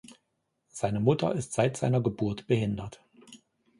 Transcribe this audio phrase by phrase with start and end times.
[0.71, 3.03] Seine Mutter ist seit seiner Geburt behindert.